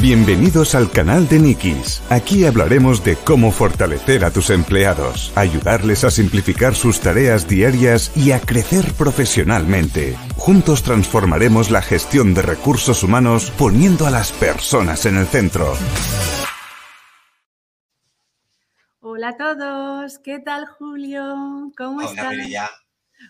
Bienvenidos 0.00 0.76
al 0.76 0.88
canal 0.92 1.28
de 1.28 1.40
Nikis. 1.40 2.00
Aquí 2.10 2.46
hablaremos 2.46 3.02
de 3.02 3.16
cómo 3.16 3.50
fortalecer 3.50 4.24
a 4.24 4.30
tus 4.30 4.50
empleados, 4.50 5.32
ayudarles 5.34 6.04
a 6.04 6.12
simplificar 6.12 6.76
sus 6.76 7.00
tareas 7.00 7.48
diarias 7.48 8.16
y 8.16 8.30
a 8.30 8.40
crecer 8.40 8.92
profesionalmente. 8.92 10.16
Juntos 10.36 10.84
transformaremos 10.84 11.72
la 11.72 11.82
gestión 11.82 12.34
de 12.34 12.42
recursos 12.42 13.02
humanos 13.02 13.50
poniendo 13.58 14.06
a 14.06 14.10
las 14.10 14.30
personas 14.30 15.04
en 15.04 15.16
el 15.16 15.26
centro. 15.26 15.74
Hola 19.00 19.30
a 19.30 19.36
todos, 19.36 20.20
¿qué 20.20 20.38
tal 20.38 20.66
Julio? 20.66 21.72
¿Cómo 21.76 22.00
estás? 22.02 22.36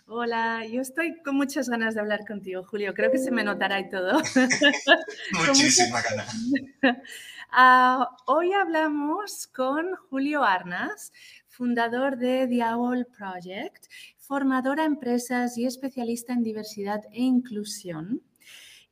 Hola, 0.06 0.64
yo 0.66 0.80
estoy 0.80 1.20
con 1.22 1.36
muchas 1.36 1.68
ganas 1.68 1.94
de 1.94 2.00
hablar 2.00 2.26
contigo, 2.26 2.64
Julio. 2.64 2.94
Creo 2.94 3.10
que 3.10 3.18
se 3.18 3.30
me 3.30 3.44
notará 3.44 3.80
y 3.80 3.88
todo. 3.88 4.18
Muchísima 5.46 6.00
ganas. 6.02 6.34
Ah, 7.50 8.10
hoy 8.26 8.52
hablamos 8.52 9.46
con 9.46 9.94
Julio 10.10 10.44
Arnas, 10.44 11.14
fundador 11.46 12.18
de 12.18 12.46
The 12.46 12.62
Owl 12.62 13.06
Project, 13.06 13.86
formador 14.18 14.80
a 14.80 14.84
empresas 14.84 15.56
y 15.56 15.64
especialista 15.64 16.34
en 16.34 16.42
diversidad 16.42 17.00
e 17.10 17.22
inclusión. 17.22 18.22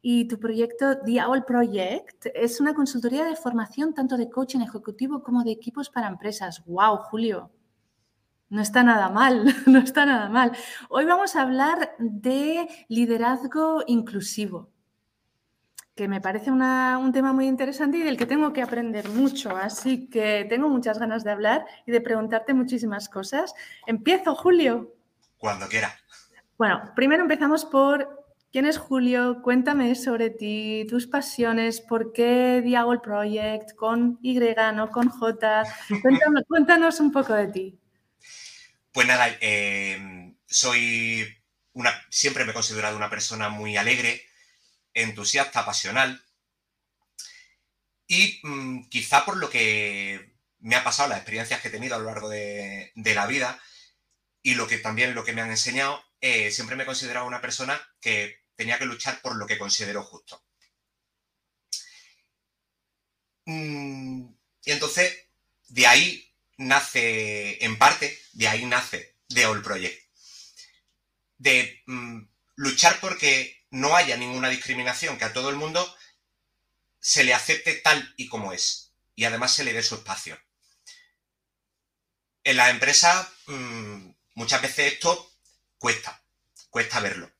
Y 0.00 0.27
tu 0.27 0.38
proyecto, 0.41 0.98
The 1.05 1.22
Owl 1.22 1.44
Project, 1.44 2.27
es 2.34 2.58
una 2.58 2.72
consultoría 2.72 3.27
de 3.27 3.36
formación 3.36 3.92
tanto 3.92 4.16
de 4.16 4.30
coaching 4.30 4.60
ejecutivo 4.60 5.22
como 5.22 5.44
de 5.44 5.52
equipos 5.52 5.91
para 5.91 6.08
empresas. 6.08 6.64
¡Wow, 6.64 6.97
Julio! 7.10 7.50
No 8.48 8.62
está 8.62 8.84
nada 8.84 9.09
mal, 9.09 9.45
no 9.66 9.78
está 9.78 10.06
nada 10.06 10.28
mal. 10.28 10.52
Hoy 10.88 11.05
vamos 11.05 11.34
a 11.34 11.42
hablar 11.42 11.96
de 11.98 12.69
liderazgo 12.88 13.82
inclusivo, 13.88 14.70
que 15.96 16.06
me 16.06 16.20
parece 16.20 16.52
un 16.52 17.12
tema 17.12 17.32
muy 17.32 17.48
interesante 17.48 17.98
y 17.98 18.02
del 18.02 18.16
que 18.16 18.27
tengo 18.27 18.52
que 18.52 18.62
aprender 18.62 19.08
mucho. 19.08 19.56
Así 19.56 20.08
que 20.08 20.47
tengo 20.48 20.69
muchas 20.69 20.98
ganas 21.00 21.24
de 21.24 21.33
hablar 21.33 21.67
y 21.86 21.91
de 21.91 22.00
preguntarte 22.00 22.55
muchísimas 22.55 23.08
cosas. 23.08 23.52
Empiezo, 23.84 24.36
Julio. 24.36 24.94
Cuando 25.39 25.67
quiera. 25.67 25.92
Bueno, 26.56 26.92
primero 26.94 27.22
empezamos 27.22 27.64
por 27.64 28.24
quién 28.52 28.64
es 28.64 28.78
Julio, 28.78 29.42
cuéntame 29.42 29.94
sobre 29.97 30.30
ti, 30.30 30.86
tus 30.89 31.08
pasiones, 31.08 31.80
por 31.80 32.12
qué 32.12 32.62
Diago 32.62 33.02
Project 33.02 33.74
con 33.74 34.20
Y, 34.22 34.39
no 34.74 34.91
con 34.92 35.08
J. 35.08 35.64
cuéntanos 36.48 37.00
un 37.00 37.11
poco 37.11 37.34
de 37.34 37.48
ti. 37.48 37.80
Pues 38.97 39.06
nada, 39.06 39.28
em, 39.42 40.39
soy 40.48 41.28
una, 41.75 41.92
siempre 42.11 42.47
me 42.47 42.52
he 42.52 42.55
considerado 42.55 42.97
una 42.97 43.11
persona 43.11 43.50
muy 43.50 43.77
alegre, 43.77 44.27
entusiasta, 44.94 45.66
pasional. 45.66 46.25
Y 48.06 48.41
mm, 48.42 48.89
quizá 48.89 49.27
por 49.27 49.36
lo 49.36 49.50
que 49.50 50.39
me 50.61 50.77
ha 50.77 50.83
pasado, 50.83 51.11
las 51.11 51.19
experiencias 51.19 51.61
que 51.61 51.69
he 51.69 51.70
tenido 51.70 51.94
a 51.94 51.98
lo 51.98 52.06
largo 52.06 52.30
de, 52.30 52.91
la 52.94 53.27
vida 53.27 53.61
y 54.42 54.55
lo 54.55 54.67
que 54.67 54.78
también 54.78 55.14
lo 55.14 55.24
que 55.24 55.34
me 55.34 55.42
han 55.42 55.50
enseñado, 55.50 56.02
eh, 56.22 56.50
siempre 56.50 56.74
me 56.74 56.84
he 56.84 56.86
considerado 56.86 57.27
una 57.27 57.42
persona 57.42 57.78
que 58.00 58.44
tenía 58.55 58.78
que 58.78 58.86
luchar 58.86 59.20
por 59.20 59.36
lo 59.36 59.47
que 59.47 59.58
considero 59.58 60.02
justo. 60.05 60.42
Mm, 63.44 64.28
y 64.64 64.70
entonces, 64.72 65.28
de 65.69 65.86
ahí 65.86 66.25
nace, 66.56 67.64
en 67.64 67.78
parte, 67.78 68.18
de 68.32 68.48
ahí 68.48 68.64
nace 68.66 69.16
The 69.28 69.46
All 69.46 69.62
Project. 69.62 70.02
De 71.38 71.82
mm, 71.86 72.22
luchar 72.56 72.98
porque 73.00 73.66
no 73.70 73.96
haya 73.96 74.16
ninguna 74.16 74.48
discriminación, 74.48 75.18
que 75.18 75.24
a 75.24 75.32
todo 75.32 75.50
el 75.50 75.56
mundo 75.56 75.94
se 77.00 77.24
le 77.24 77.34
acepte 77.34 77.74
tal 77.74 78.14
y 78.16 78.28
como 78.28 78.52
es. 78.52 78.94
Y 79.14 79.24
además 79.24 79.52
se 79.52 79.64
le 79.64 79.72
dé 79.72 79.82
su 79.82 79.96
espacio. 79.96 80.38
En 82.44 82.56
la 82.56 82.70
empresa, 82.70 83.33
mm, 83.46 84.11
muchas 84.34 84.62
veces 84.62 84.95
esto 84.95 85.33
cuesta, 85.78 86.22
cuesta 86.70 87.00
verlo. 87.00 87.30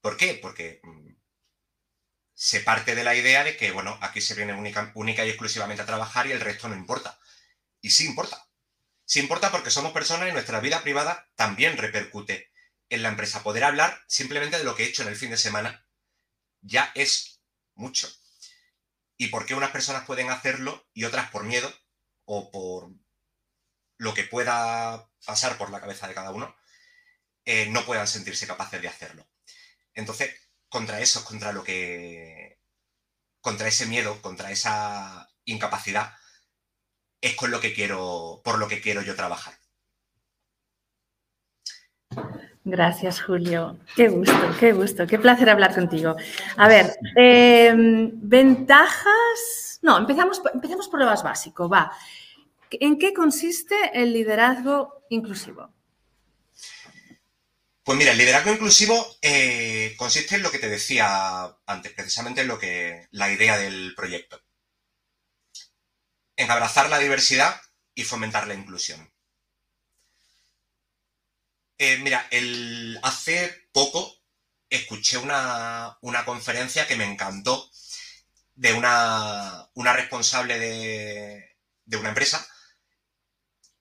¿Por 0.00 0.16
qué? 0.16 0.34
Porque 0.34 0.80
mm, 0.82 1.14
se 2.34 2.60
parte 2.60 2.94
de 2.94 3.04
la 3.04 3.14
idea 3.14 3.44
de 3.44 3.56
que, 3.56 3.70
bueno, 3.70 3.96
aquí 4.02 4.20
se 4.20 4.34
viene 4.34 4.52
única 4.52 5.24
y 5.24 5.28
exclusivamente 5.28 5.82
a 5.82 5.86
trabajar 5.86 6.26
y 6.26 6.32
el 6.32 6.40
resto 6.40 6.68
no 6.68 6.74
importa. 6.74 7.18
Y 7.84 7.90
sí 7.90 8.06
importa. 8.06 8.48
Sí 9.04 9.20
importa 9.20 9.50
porque 9.50 9.70
somos 9.70 9.92
personas 9.92 10.30
y 10.30 10.32
nuestra 10.32 10.58
vida 10.58 10.80
privada 10.82 11.28
también 11.36 11.76
repercute 11.76 12.50
en 12.88 13.02
la 13.02 13.10
empresa. 13.10 13.42
Poder 13.42 13.62
hablar 13.62 14.02
simplemente 14.08 14.56
de 14.56 14.64
lo 14.64 14.74
que 14.74 14.84
he 14.84 14.88
hecho 14.88 15.02
en 15.02 15.08
el 15.08 15.16
fin 15.16 15.28
de 15.28 15.36
semana 15.36 15.86
ya 16.62 16.90
es 16.94 17.42
mucho. 17.74 18.10
¿Y 19.18 19.26
por 19.26 19.44
qué 19.44 19.54
unas 19.54 19.70
personas 19.70 20.06
pueden 20.06 20.30
hacerlo 20.30 20.88
y 20.94 21.04
otras 21.04 21.30
por 21.30 21.44
miedo 21.44 21.70
o 22.24 22.50
por 22.50 22.90
lo 23.98 24.14
que 24.14 24.24
pueda 24.24 25.10
pasar 25.26 25.58
por 25.58 25.68
la 25.68 25.82
cabeza 25.82 26.08
de 26.08 26.14
cada 26.14 26.30
uno, 26.30 26.56
eh, 27.44 27.66
no 27.68 27.84
puedan 27.84 28.08
sentirse 28.08 28.46
capaces 28.46 28.80
de 28.80 28.88
hacerlo? 28.88 29.28
Entonces, 29.92 30.34
contra 30.70 31.00
eso, 31.00 31.22
contra 31.22 31.52
lo 31.52 31.62
que. 31.62 32.58
contra 33.42 33.68
ese 33.68 33.84
miedo, 33.84 34.22
contra 34.22 34.50
esa 34.50 35.28
incapacidad, 35.44 36.14
es 37.24 37.34
con 37.34 37.50
lo 37.50 37.60
que 37.60 37.72
quiero, 37.72 38.42
por 38.44 38.58
lo 38.58 38.68
que 38.68 38.82
quiero 38.82 39.00
yo 39.00 39.16
trabajar. 39.16 39.54
Gracias, 42.64 43.22
Julio. 43.22 43.78
Qué 43.96 44.08
gusto, 44.08 44.56
qué 44.60 44.72
gusto, 44.72 45.06
qué 45.06 45.18
placer 45.18 45.48
hablar 45.48 45.74
contigo. 45.74 46.16
A 46.56 46.68
ver, 46.68 46.94
em, 47.16 48.10
ventajas. 48.14 49.80
No, 49.82 49.98
empezamos, 49.98 50.40
empezamos 50.52 50.88
por 50.88 51.00
lo 51.00 51.06
más 51.06 51.22
básico. 51.22 51.68
Va. 51.68 51.92
¿En 52.70 52.98
qué 52.98 53.14
consiste 53.14 53.74
el 53.94 54.12
liderazgo 54.12 55.04
inclusivo? 55.10 55.70
Pues 57.82 57.98
mira, 57.98 58.12
el 58.12 58.18
liderazgo 58.18 58.52
inclusivo 58.52 58.94
eh, 59.20 59.94
consiste 59.96 60.36
en 60.36 60.42
lo 60.42 60.50
que 60.50 60.58
te 60.58 60.68
decía 60.70 61.54
antes, 61.66 61.92
precisamente 61.92 62.42
en 62.42 62.48
lo 62.48 62.58
que 62.58 63.08
la 63.10 63.30
idea 63.30 63.58
del 63.58 63.94
proyecto 63.94 64.43
en 66.36 66.50
abrazar 66.50 66.88
la 66.88 66.98
diversidad 66.98 67.60
y 67.94 68.04
fomentar 68.04 68.46
la 68.46 68.54
inclusión. 68.54 69.12
Eh, 71.78 71.98
mira, 71.98 72.28
hace 73.02 73.68
poco 73.72 74.16
escuché 74.70 75.18
una, 75.18 75.98
conferencia 76.24 76.86
que 76.86 76.96
me 76.96 77.04
encantó 77.04 77.70
de 78.54 78.72
una, 78.72 79.68
responsable 79.74 80.58
de, 80.58 81.56
de, 81.84 81.96
una 81.96 82.10
empresa 82.10 82.46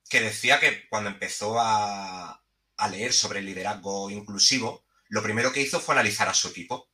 que 0.09 0.22
decía 0.22 0.59
que 0.59 0.88
cuando 0.90 1.09
empezó 1.09 1.59
a, 1.59 2.44
a 2.78 2.88
leer 2.90 3.13
sobre 3.13 3.40
el 3.40 3.46
liderazgo 3.46 4.09
inclusivo, 4.09 4.86
lo 5.09 5.22
primero 5.22 5.52
que 5.52 5.62
hizo 5.62 5.80
fue 5.80 5.96
analizar 5.96 6.28
a 6.28 6.34
su 6.34 6.50
equipo. 6.50 6.90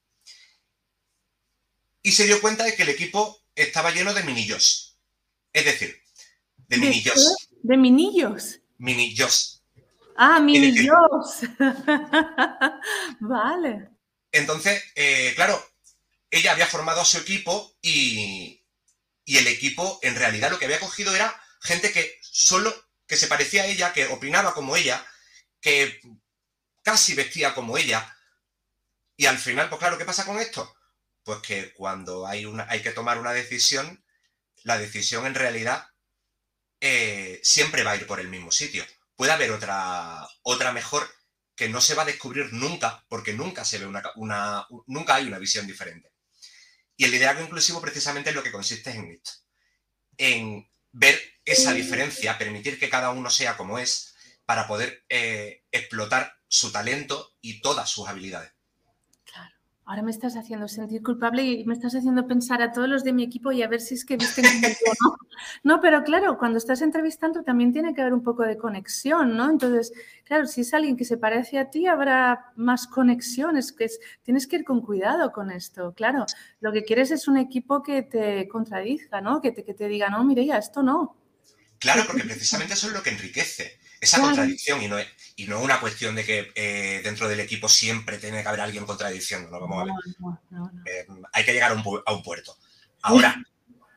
Y 2.02 2.12
se 2.14 2.26
dio 2.26 2.42
cuenta 2.42 2.64
de 2.64 2.76
que 2.76 2.84
el 2.84 2.90
equipo 2.90 3.46
estaba 3.56 3.92
lleno 3.92 4.14
de 4.14 4.24
minillos 4.24 4.89
es 5.54 5.66
decir, 5.66 6.02
de, 6.68 6.78
minillos. 6.78 7.50
¿De 7.62 7.78
minillos? 7.78 8.60
Minillos. 8.78 9.64
Ah, 10.16 10.40
minillos. 10.40 11.42
vale. 13.20 13.90
Entonces, 14.32 14.84
eh, 14.96 15.34
claro, 15.36 15.64
ella 16.30 16.52
había 16.52 16.68
formado 16.68 17.02
a 17.02 17.06
su 17.06 17.18
equipo 17.18 17.78
y, 17.82 18.64
y 19.26 19.38
el 19.38 19.48
equipo 19.48 20.00
en 20.02 20.16
realidad 20.16 20.52
lo 20.52 20.60
que 20.60 20.66
había 20.66 20.80
cogido 20.80 21.16
era 21.16 21.40
gente 21.62 21.92
que 21.92 22.20
solo, 22.22 22.74
que 23.08 23.16
se 23.16 23.28
parecía 23.28 23.64
a 23.64 23.68
ella, 23.68 23.94
que 23.94 24.08
opinaba 24.08 24.54
como 24.54 24.76
ella, 24.76 25.06
que 25.62 26.00
casi 26.84 27.16
vestía 27.16 27.54
como 27.54 27.78
ella. 27.78 28.16
Y 29.18 29.26
al 29.26 29.38
final, 29.38 29.70
pues 29.70 29.80
claro, 29.80 29.98
¿qué 29.98 30.06
pasa 30.06 30.26
con 30.26 30.40
esto? 30.40 30.76
Pues 31.24 31.40
que 31.40 31.74
cuando 31.74 32.26
hay, 32.26 32.46
una, 32.46 32.66
hay 32.70 32.82
que 32.82 32.92
tomar 32.92 33.20
una 33.20 33.34
decisión, 33.34 34.04
la 34.64 34.78
decisión 34.78 35.26
en 35.26 35.36
realidad 35.36 35.88
eh, 36.82 37.40
siempre 37.44 37.84
va 37.84 37.92
a 37.92 37.96
ir 37.96 38.08
por 38.08 38.20
el 38.20 38.30
mismo 38.30 38.52
sitio. 38.52 38.86
Puede 39.16 39.32
haber 39.32 39.52
otra, 39.52 40.28
otra 40.44 40.72
mejor 40.72 41.10
que 41.56 41.68
no 41.70 41.82
se 41.82 41.94
va 41.94 42.04
a 42.04 42.06
descubrir 42.06 42.54
nunca, 42.54 43.06
porque 43.10 43.34
nunca 43.34 43.66
se 43.66 43.80
ve 43.80 43.86
una, 43.86 44.66
nunca 44.88 45.16
hay 45.16 45.28
una 45.28 45.40
visión 45.40 45.68
diferente. 45.68 46.14
Y 46.96 47.04
el 47.04 47.12
liderazgo 47.12 47.44
inclusivo 47.44 47.82
precisamente 47.82 48.30
es 48.30 48.36
lo 48.36 48.44
que 48.44 48.52
consiste 48.52 48.92
en 48.92 49.12
esto, 49.12 49.32
en 50.18 50.70
ver 50.92 51.20
esa 51.44 51.74
diferencia, 51.74 52.38
permitir 52.38 52.80
que 52.80 52.90
cada 52.90 53.12
uno 53.12 53.30
sea 53.30 53.58
como 53.58 53.78
es, 53.78 54.16
para 54.46 54.68
poder 54.68 55.06
eh, 55.10 55.64
explotar 55.72 56.34
su 56.48 56.72
talento 56.72 57.36
y 57.42 57.62
todas 57.62 57.90
sus 57.90 58.08
habilidades. 58.08 58.52
Ahora 59.90 60.04
me 60.04 60.12
estás 60.12 60.36
haciendo 60.36 60.68
sentir 60.68 61.02
culpable 61.02 61.42
y 61.42 61.66
me 61.66 61.74
estás 61.74 61.96
haciendo 61.96 62.28
pensar 62.28 62.62
a 62.62 62.72
todos 62.72 62.88
los 62.88 63.04
de 63.04 63.12
mi 63.12 63.24
equipo 63.24 63.52
y 63.52 63.64
a 63.64 63.68
ver 63.68 63.82
si 63.82 63.96
es 63.96 64.06
que 64.06 64.18
visten 64.18 64.46
¿no? 64.62 65.18
no, 65.64 65.82
pero 65.82 66.04
claro, 66.04 66.38
cuando 66.38 66.60
estás 66.60 66.84
entrevistando 66.84 67.42
también 67.42 67.74
tiene 67.74 67.96
que 67.96 68.02
haber 68.02 68.14
un 68.14 68.22
poco 68.22 68.44
de 68.44 68.56
conexión, 68.56 69.36
¿no? 69.36 69.50
Entonces, 69.50 69.92
claro, 70.26 70.46
si 70.46 70.62
es 70.62 70.76
alguien 70.76 70.96
que 70.96 71.06
se 71.06 71.18
parece 71.18 71.58
a 71.58 71.72
ti, 71.72 71.88
habrá 71.88 72.52
más 72.56 72.86
conexiones, 72.86 73.72
que 73.72 73.90
tienes 74.22 74.46
que 74.46 74.58
ir 74.58 74.64
con 74.64 74.82
cuidado 74.82 75.32
con 75.32 75.50
esto, 75.50 75.92
claro. 75.96 76.28
Lo 76.60 76.72
que 76.72 76.84
quieres 76.84 77.10
es 77.10 77.28
un 77.28 77.38
equipo 77.38 77.82
que 77.82 78.04
te 78.04 78.48
contradiga, 78.48 79.22
¿no? 79.22 79.42
Que 79.42 79.52
te, 79.54 79.64
que 79.64 79.74
te 79.74 79.88
diga, 79.88 80.12
no, 80.12 80.24
mire, 80.24 80.46
ya, 80.46 80.60
esto 80.60 80.84
no. 80.84 81.18
Claro, 81.80 82.04
porque 82.06 82.26
precisamente 82.26 82.76
eso 82.76 82.86
es 82.86 82.94
lo 82.94 83.02
que 83.02 83.10
enriquece, 83.10 83.80
esa 84.00 84.22
contradicción 84.22 84.84
y 84.84 84.88
no, 84.88 85.00
es, 85.00 85.08
y 85.40 85.48
no 85.48 85.62
una 85.62 85.80
cuestión 85.80 86.16
de 86.16 86.26
que 86.26 86.52
eh, 86.54 87.00
dentro 87.02 87.30
del 87.30 87.40
equipo 87.40 87.70
siempre 87.70 88.18
tiene 88.18 88.42
que 88.42 88.48
haber 88.50 88.60
alguien 88.60 88.86
contradiciendo, 88.86 89.50
¿no? 89.50 89.62
Vamos 89.62 89.82
a 89.82 89.86
ver. 89.86 89.94
Eh, 90.86 91.08
hay 91.32 91.46
que 91.46 91.54
llegar 91.54 91.72
a 91.72 91.76
un, 92.12 92.24
puerto. 92.24 92.58
Ahora, 93.04 93.42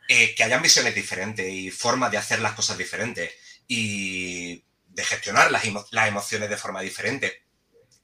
eh, 0.08 0.36
que 0.36 0.44
hayan 0.44 0.62
visiones 0.62 0.94
diferentes 0.94 1.52
y 1.52 1.72
formas 1.72 2.12
de 2.12 2.18
hacer 2.18 2.38
las 2.38 2.52
cosas 2.52 2.78
diferentes 2.78 3.32
y 3.66 4.62
de 4.86 5.04
gestionar 5.04 5.50
las, 5.50 5.64
las 5.90 6.08
emociones 6.08 6.48
de 6.48 6.56
forma 6.56 6.80
diferente, 6.80 7.42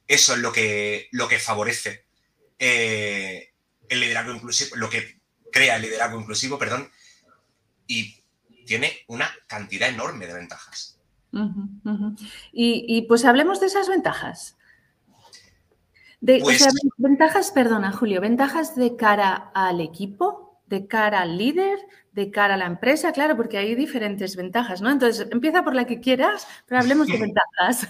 eso 0.08 0.32
es 0.32 0.40
lo 0.40 0.52
que, 0.52 1.08
lo 1.12 1.28
que 1.28 1.38
favorece 1.38 2.06
el 2.58 3.50
liderazgo 3.88 4.32
inclusivo, 4.32 4.74
lo 4.74 4.90
que 4.90 5.20
crea 5.52 5.76
el 5.76 5.82
liderazgo 5.82 6.20
inclusivo, 6.20 6.58
perdón, 6.58 6.90
y 7.86 8.20
tiene 8.66 9.04
una 9.06 9.32
cantidad 9.46 9.88
enorme 9.88 10.26
de 10.26 10.34
ventajas. 10.34 10.97
Y, 12.52 13.02
pues 13.02 13.24
hablemos 13.24 13.60
de 13.60 13.66
esas 13.66 13.88
ventajas. 13.88 14.56
De, 16.20 16.40
pues 16.40 16.66
ventajas, 16.96 17.52
perdona, 17.52 17.92
Julio, 17.92 18.20
ventajas 18.20 18.74
de 18.74 18.96
cara 18.96 19.52
al 19.54 19.80
equipo, 19.80 20.60
de 20.66 20.88
cara 20.88 21.20
al 21.22 21.38
líder, 21.38 21.78
de 22.12 22.30
cara 22.30 22.54
a 22.54 22.56
la 22.56 22.66
empresa, 22.66 23.12
claro, 23.12 23.36
porque 23.36 23.58
hay 23.58 23.76
diferentes 23.76 24.34
ventajas, 24.34 24.80
¿no? 24.80 24.90
Entonces, 24.90 25.28
empieza 25.30 25.62
por 25.62 25.76
la 25.76 25.86
que 25.86 26.00
quieras, 26.00 26.46
pero 26.66 26.80
hablemos 26.80 27.06
de 27.06 27.18
ventajas. 27.18 27.88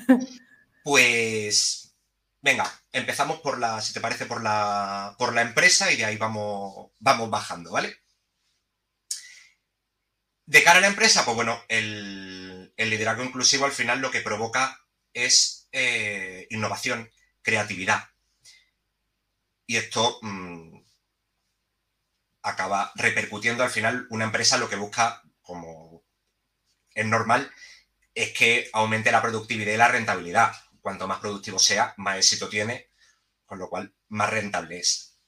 Pues, 0.85 1.95
venga, 2.43 2.71
empezamos 2.93 3.41
por 3.41 3.59
la, 3.59 3.81
si 3.81 3.93
te 3.93 4.01
parece, 4.01 4.27
por 4.27 4.43
la, 4.43 5.15
por 5.19 5.35
la 5.35 5.43
empresa 5.43 5.91
y 5.91 5.97
de 5.97 6.05
ahí 6.05 6.17
vamos, 6.17 6.91
vamos 7.01 7.31
bajando, 7.31 7.73
¿vale? 7.73 7.97
De 10.47 10.63
cara 10.63 10.79
a 10.79 10.81
la 10.81 10.89
empresa, 10.89 11.25
pues 11.25 11.35
bueno, 11.35 11.59
el, 11.69 12.58
liderazgo 12.87 13.25
inclusivo 13.25 13.65
al 13.65 13.73
final 13.73 14.01
lo 14.01 14.11
que 14.11 14.21
provoca 14.21 14.85
es 15.13 15.69
eh, 15.73 16.47
innovación, 16.51 17.11
creatividad. 17.43 18.09
Y 19.67 19.77
esto 19.77 20.19
mm, 20.23 20.81
acaba 22.43 22.93
repercutiendo 22.95 23.63
al 23.65 23.71
final 23.71 24.07
una 24.11 24.25
empresa 24.25 24.57
lo 24.57 24.69
que 24.69 24.77
busca, 24.77 25.23
como 25.43 26.05
es 26.95 27.07
normal, 27.07 27.53
es 28.15 28.33
que 28.33 28.71
aumente 28.73 29.13
la 29.13 29.23
productividad 29.23 29.73
y 29.73 29.77
la 29.77 29.89
rentabilidad. 29.89 30.53
Cuanto 30.81 31.07
más 31.07 31.21
productivo 31.21 31.59
sea, 31.59 31.95
más 31.99 32.17
éxito 32.17 32.49
tiene, 32.49 32.91
con 33.45 33.59
lo 33.59 33.69
cual 33.69 33.93
más 34.09 34.31
rentable 34.31 34.79
es. 34.79 35.19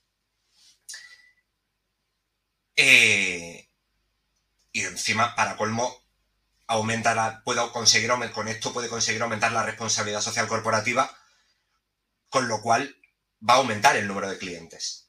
Eh, 2.77 3.69
y 4.73 4.81
encima, 4.85 5.35
para 5.35 5.57
colmo, 5.57 6.05
aumenta 6.71 7.17
la, 7.17 7.43
puedo 7.43 7.73
conseguir, 7.73 8.13
con 8.33 8.47
esto 8.47 8.73
puede 8.73 8.89
conseguir 8.89 9.21
aumentar 9.23 9.51
la 9.51 9.65
responsabilidad 9.65 10.21
social 10.21 10.47
corporativa, 10.47 11.11
con 12.29 12.47
lo 12.47 12.63
cual 12.63 12.97
va 13.47 13.55
a 13.55 13.57
aumentar 13.57 13.97
el 13.97 14.07
número 14.07 14.31
de 14.31 14.39
clientes. 14.39 15.09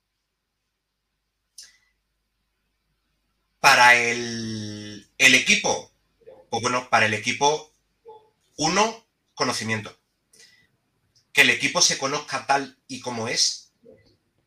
Para 3.60 3.96
el, 3.96 5.08
el 5.20 5.36
equipo, 5.36 5.92
pues 6.50 6.64
bueno, 6.64 6.90
para 6.90 7.06
el 7.06 7.14
equipo, 7.14 7.72
uno, 8.58 9.06
conocimiento. 9.36 9.96
Que 11.32 11.42
el 11.42 11.52
equipo 11.52 11.80
se 11.80 12.00
conozca 12.00 12.48
tal 12.48 12.80
y 12.88 13.02
como 13.02 13.28
es, 13.28 13.72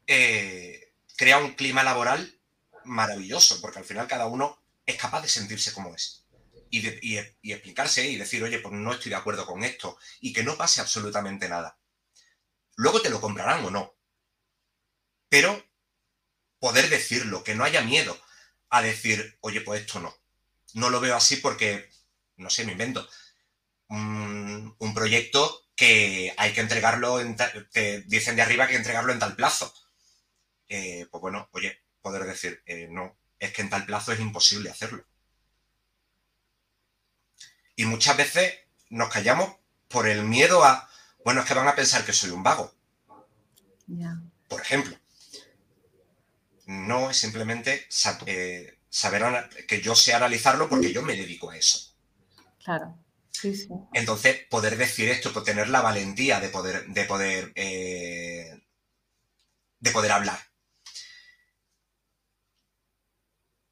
eh, 0.09 0.93
crea 1.17 1.39
un 1.39 1.53
clima 1.53 1.85
laboral 1.85 2.41
maravilloso, 2.83 3.61
porque 3.61 3.79
al 3.79 3.85
final 3.85 4.09
cada 4.09 4.27
uno 4.27 4.59
es 4.85 4.97
capaz 4.97 5.23
de 5.23 5.29
sentirse 5.29 5.73
como 5.73 5.95
es. 5.95 6.24
Y, 6.77 7.53
explicarse 7.53 8.05
y 8.09 8.17
decir, 8.17 8.43
oye, 8.43 8.59
pues 8.59 8.75
no 8.75 8.93
estoy 8.93 9.11
de 9.11 9.17
acuerdo 9.17 9.47
con 9.47 9.63
esto 9.63 9.97
y 10.21 10.33
que 10.33 10.43
no 10.43 10.57
pase 10.57 10.81
absolutamente 10.81 11.49
nada. 11.49 11.79
Luego 12.77 13.01
te 13.01 13.11
lo 13.11 13.21
comprarán 13.21 13.65
o 13.65 13.71
no. 13.71 13.95
Pero 15.29 15.65
poder 16.59 16.89
decirlo, 16.89 17.45
que 17.45 17.55
no 17.55 17.63
haya 17.63 17.83
miedo 17.83 18.19
a 18.71 18.83
decir, 18.83 19.39
oye, 19.41 19.61
pues 19.61 19.83
esto 19.83 20.01
no. 20.01 20.17
No 20.73 20.91
lo 20.91 20.99
veo 20.99 21.15
así 21.15 21.37
porque, 21.37 21.89
no 22.37 22.51
sé, 22.51 22.65
me 22.65 22.73
invento. 22.73 23.09
Un, 23.89 24.75
proyecto 24.95 25.69
que 25.77 26.35
hay 26.37 26.53
que 26.53 26.61
entregarlo, 26.61 27.21
en 27.21 27.37
te 27.37 28.03
dicen 28.03 28.37
de 28.37 28.43
arriba 28.43 28.67
que 28.67 28.77
entregarlo 28.77 29.13
en 29.13 29.19
tal 29.19 29.37
plazo. 29.37 29.73
Eh, 30.69 31.07
pues 31.11 31.21
bueno, 31.21 31.49
oye, 31.53 31.85
poder 32.01 32.25
decir, 32.25 32.63
eh, 32.67 32.89
no, 32.91 33.17
es 33.39 33.53
que 33.53 33.63
en 33.63 33.71
tal 33.71 33.85
plazo 33.87 34.13
es 34.13 34.21
imposible 34.21 34.71
hacerlo. 34.71 35.05
Y 37.77 37.85
muchas 37.87 38.17
veces 38.17 38.55
nos 38.91 39.09
callamos 39.09 39.57
por 39.89 40.09
el 40.09 40.25
miedo 40.25 40.65
a, 40.65 40.89
bueno, 41.25 41.41
es 41.41 41.47
que 41.47 41.55
van 41.55 41.69
a 41.69 41.75
pensar 41.75 42.05
que 42.05 42.13
soy 42.13 42.31
un 42.31 42.43
vago. 42.43 42.73
Por 44.49 44.61
ejemplo. 44.61 44.97
No 46.67 47.11
es 47.11 47.17
simplemente 47.19 47.87
eh, 48.27 48.79
saber 48.89 49.51
que 49.69 49.81
yo 49.83 49.95
sé 49.95 50.15
analizarlo 50.15 50.69
porque 50.69 50.93
yo 50.93 51.03
me 51.03 51.17
dedico 51.17 51.51
a 51.51 51.57
eso. 51.57 51.95
Claro. 52.63 52.99
Entonces, 53.93 54.47
poder 54.49 54.77
decir 54.77 55.09
esto, 55.09 55.43
tener 55.43 55.69
la 55.69 55.83
valentía 55.83 56.41
de 56.41 56.49
poder, 56.49 56.87
de 56.87 57.05
poder, 57.05 57.53
eh, 57.55 58.63
de 59.81 59.91
poder 59.91 60.13
hablar. 60.13 60.39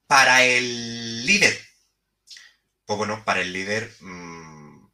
Para 0.07 0.45
el 0.45 1.25
líder, 1.25 1.59
bueno, 2.97 3.25
para 3.25 3.41
el 3.41 3.53
líder, 3.53 3.95
mm, 4.01 4.89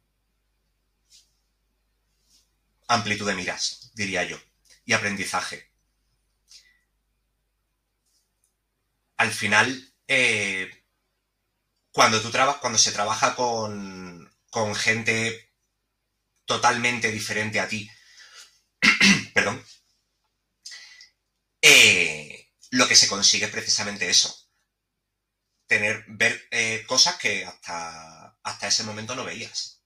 amplitud 2.87 3.27
de 3.27 3.35
miras, 3.35 3.91
diría 3.93 4.23
yo, 4.23 4.37
y 4.85 4.93
aprendizaje. 4.93 5.71
Al 9.17 9.31
final, 9.31 9.93
eh, 10.07 10.69
cuando 11.91 12.77
se 12.77 12.91
trabaja 12.91 13.35
con, 13.35 14.33
con 14.49 14.75
gente 14.75 15.51
totalmente 16.45 17.11
diferente 17.11 17.59
a 17.59 17.67
ti, 17.67 17.89
perdón, 19.33 19.63
eh, 21.61 22.49
lo 22.71 22.87
que 22.87 22.95
se 22.95 23.07
consigue 23.07 23.45
es 23.45 23.51
precisamente 23.51 24.09
eso, 24.09 24.48
tener, 25.69 26.03
ver 26.07 26.33
eh, 26.51 26.83
cosas 26.87 27.15
que 27.17 27.45
hasta, 27.45 28.35
hasta 28.43 28.67
ese 28.67 28.83
momento 28.83 29.15
no 29.15 29.23
veías. 29.23 29.81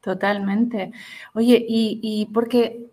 Totalmente. 0.00 0.92
Oye, 1.34 1.62
y, 1.68 2.00
y 2.02 2.26
porque 2.26 2.90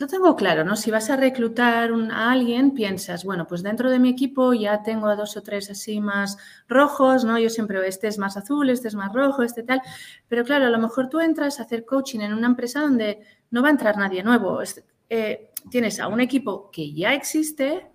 lo 0.00 0.06
tengo 0.06 0.36
claro, 0.36 0.64
¿no? 0.64 0.76
Si 0.76 0.90
vas 0.90 1.10
a 1.10 1.16
reclutar 1.16 1.90
a 2.10 2.30
alguien, 2.30 2.72
piensas, 2.72 3.24
bueno, 3.24 3.46
pues 3.46 3.62
dentro 3.62 3.90
de 3.90 3.98
mi 3.98 4.10
equipo 4.10 4.52
ya 4.52 4.82
tengo 4.82 5.08
a 5.08 5.16
dos 5.16 5.36
o 5.36 5.42
tres 5.42 5.70
así 5.70 6.00
más 6.00 6.38
rojos, 6.68 7.24
¿no? 7.24 7.38
Yo 7.38 7.50
siempre 7.50 7.86
este 7.86 8.08
es 8.08 8.18
más 8.18 8.36
azul, 8.36 8.68
este 8.70 8.88
es 8.88 8.94
más 8.94 9.12
rojo, 9.12 9.42
este 9.42 9.62
tal. 9.62 9.82
Pero 10.28 10.44
claro, 10.44 10.66
a 10.66 10.70
lo 10.70 10.78
mejor 10.78 11.08
tú 11.08 11.20
entras 11.20 11.60
a 11.60 11.64
hacer 11.64 11.84
coaching 11.84 12.20
en 12.20 12.34
una 12.34 12.46
empresa 12.46 12.80
donde 12.80 13.20
no 13.50 13.62
va 13.62 13.68
a 13.68 13.72
entrar 13.72 13.96
nadie 13.96 14.22
nuevo. 14.22 14.60
Eh, 15.08 15.50
tienes 15.70 16.00
a 16.00 16.08
un 16.08 16.20
equipo 16.20 16.70
que 16.70 16.92
ya 16.92 17.12
existe, 17.12 17.89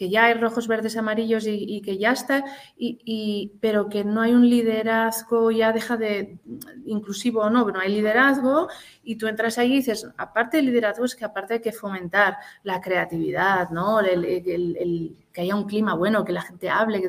que 0.00 0.08
ya 0.08 0.24
hay 0.24 0.32
rojos, 0.32 0.66
verdes, 0.66 0.96
amarillos 0.96 1.44
y, 1.46 1.82
que 1.82 1.98
ya 1.98 2.12
está, 2.12 2.42
y, 2.74 3.52
pero 3.60 3.90
que 3.90 4.02
no 4.02 4.22
hay 4.22 4.32
un 4.32 4.48
liderazgo, 4.48 5.50
ya 5.50 5.72
deja 5.72 5.98
de 5.98 6.38
inclusivo 6.86 7.42
o 7.42 7.50
no, 7.50 7.66
pero 7.66 7.76
no 7.76 7.84
hay 7.84 7.92
liderazgo 7.92 8.68
y 9.04 9.16
tú 9.16 9.26
entras 9.26 9.58
ahí 9.58 9.74
y 9.74 9.76
dices, 9.76 10.08
aparte 10.16 10.56
del 10.56 10.64
liderazgo 10.64 11.04
es 11.04 11.14
que 11.14 11.26
aparte 11.26 11.52
hay 11.52 11.60
que 11.60 11.72
fomentar 11.72 12.38
la 12.62 12.80
creatividad, 12.80 13.68
¿no? 13.68 14.00
El, 14.00 15.18
que 15.30 15.42
haya 15.42 15.54
un 15.54 15.66
clima 15.66 15.92
bueno, 15.92 16.24
que 16.24 16.32
la 16.32 16.40
gente 16.40 16.70
hable, 16.70 17.02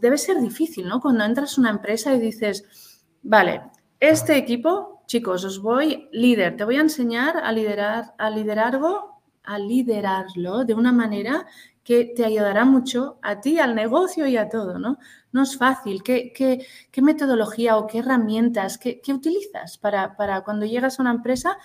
debe 0.00 0.16
ser 0.16 0.40
difícil, 0.40 0.88
¿no? 0.88 1.02
Cuando 1.02 1.24
entras 1.24 1.58
a 1.58 1.60
una 1.60 1.72
empresa 1.72 2.14
y 2.14 2.20
dices, 2.20 3.04
vale, 3.22 3.64
este 4.00 4.38
equipo, 4.38 5.02
chicos, 5.04 5.44
os 5.44 5.60
voy, 5.60 6.08
líder, 6.10 6.56
te 6.56 6.64
voy 6.64 6.76
a 6.76 6.80
enseñar 6.80 7.36
a 7.36 7.52
liderar, 7.52 8.14
a 8.16 8.30
liderazgo 8.30 9.14
a 9.44 9.58
liderarlo 9.58 10.64
de 10.64 10.74
una 10.74 10.92
manera 10.92 11.46
que 11.84 12.06
te 12.16 12.24
ayudará 12.24 12.64
mucho 12.64 13.18
a 13.22 13.40
ti, 13.40 13.58
al 13.58 13.74
negocio 13.74 14.26
y 14.26 14.36
a 14.36 14.48
todo, 14.48 14.78
¿no? 14.78 14.98
No 15.32 15.42
es 15.42 15.58
fácil. 15.58 16.02
¿Qué, 16.02 16.66
metodología 17.02 17.76
o 17.76 17.86
qué 17.86 17.98
herramientas, 17.98 18.78
qué, 18.78 19.00
utilizas 19.08 19.78
para, 19.78 20.14
cuando 20.44 20.64
llegas 20.66 20.98
a 20.98 21.02
una 21.02 21.12
empresa 21.12 21.58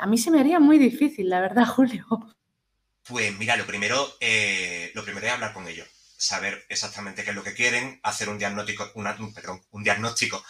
a 0.00 0.06
mí 0.06 0.18
se 0.18 0.30
me 0.30 0.40
haría 0.40 0.60
muy 0.60 0.78
difícil, 0.78 1.28
la 1.28 1.40
verdad, 1.40 1.66
Julio. 1.76 2.06
Pues 3.02 3.36
mira, 3.38 3.56
lo 3.56 3.66
primero, 3.66 4.16
eh, 4.20 4.92
lo 4.94 5.04
primero 5.04 5.26
es 5.26 5.32
hablar 5.32 5.52
con 5.52 5.66
ellos, 5.66 5.88
saber 6.16 6.64
exactamente 6.68 7.24
qué 7.24 7.30
es 7.30 7.36
lo 7.36 7.42
que 7.42 7.54
quieren, 7.54 7.98
hacer 8.02 8.28
un 8.28 8.38
diagnóstico, 8.38 8.92
un 9.72 9.82
diagnóstico 9.82 10.44